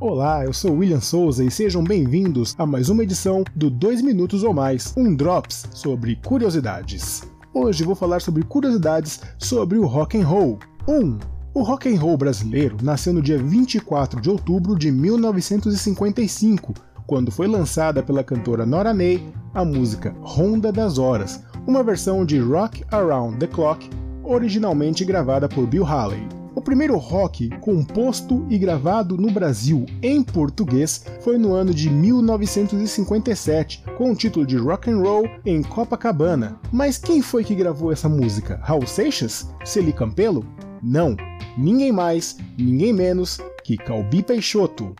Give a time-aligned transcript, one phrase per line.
[0.00, 4.42] Olá, eu sou William Souza e sejam bem-vindos a mais uma edição do 2 Minutos
[4.42, 7.22] ou Mais, um Drops sobre curiosidades.
[7.54, 10.58] Hoje vou falar sobre curiosidades sobre o rock and roll.
[10.88, 10.92] 1.
[10.92, 11.18] Um,
[11.54, 16.74] o rock and roll brasileiro nasceu no dia 24 de outubro de 1955,
[17.06, 22.40] quando foi lançada pela cantora Nora Ney a música Ronda das Horas, uma versão de
[22.40, 23.88] Rock Around the Clock,
[24.24, 26.43] originalmente gravada por Bill Haley.
[26.56, 33.82] O primeiro rock composto e gravado no Brasil em português foi no ano de 1957,
[33.98, 36.56] com o título de Rock and Roll em Copacabana.
[36.72, 38.60] Mas quem foi que gravou essa música?
[38.62, 39.48] Raul Seixas?
[39.64, 40.46] Celi Campelo?
[40.80, 41.16] Não,
[41.58, 44.94] ninguém mais, ninguém menos que Calbi Peixoto.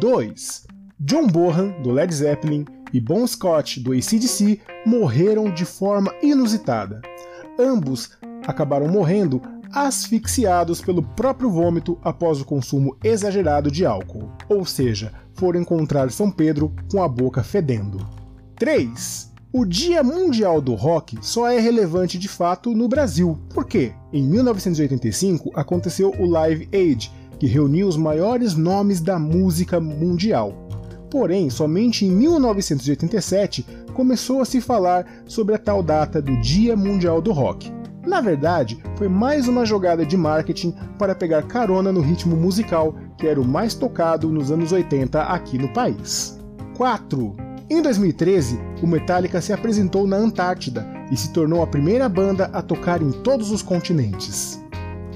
[0.00, 0.66] 2.
[0.98, 7.00] John Bonham, do Led Zeppelin, e Bon Scott, do ACDC, morreram de forma inusitada.
[7.58, 8.10] Ambos
[8.46, 9.40] acabaram morrendo
[9.72, 16.30] asfixiados pelo próprio vômito após o consumo exagerado de álcool, ou seja, foram encontrar São
[16.30, 18.06] Pedro com a boca fedendo.
[18.56, 19.32] 3.
[19.52, 23.38] O Dia Mundial do Rock só é relevante de fato no Brasil.
[23.54, 23.92] Por quê?
[24.12, 30.52] Em 1985 aconteceu o Live Aid, que reuniu os maiores nomes da música mundial.
[31.10, 37.22] Porém, somente em 1987 começou a se falar sobre a tal data do Dia Mundial
[37.22, 37.75] do Rock.
[38.06, 43.26] Na verdade, foi mais uma jogada de marketing para pegar carona no ritmo musical que
[43.26, 46.38] era o mais tocado nos anos 80 aqui no país.
[46.76, 47.34] 4.
[47.68, 52.62] Em 2013, o Metallica se apresentou na Antártida e se tornou a primeira banda a
[52.62, 54.62] tocar em todos os continentes.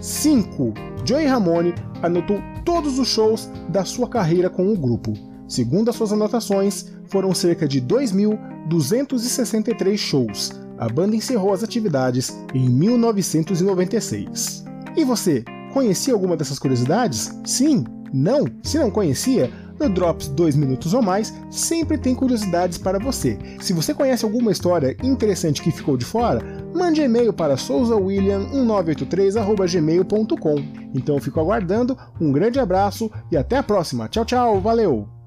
[0.01, 0.75] 5.
[1.05, 5.13] Joey Ramone anotou todos os shows da sua carreira com o grupo.
[5.47, 12.69] Segundo as suas anotações, foram cerca de 2.263 shows, a banda encerrou as atividades em
[12.69, 14.65] 1996.
[14.97, 17.31] E você, conhecia alguma dessas curiosidades?
[17.45, 17.85] Sim?
[18.13, 18.45] Não?
[18.63, 23.39] Se não conhecia, no Drops 2 minutos ou mais sempre tem curiosidades para você.
[23.61, 26.43] Se você conhece alguma história interessante que ficou de fora,
[26.75, 30.57] mande e-mail para souzawilliam1983@gmail.com.
[30.95, 31.97] Então eu fico aguardando.
[32.21, 34.09] Um grande abraço e até a próxima.
[34.09, 34.61] Tchau, tchau.
[34.61, 35.20] Valeu.